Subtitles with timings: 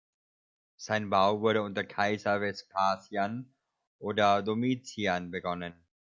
[0.77, 3.53] Sein Bau wurde unter Kaiser Vespasian
[3.99, 5.75] oder Domitian begonnen.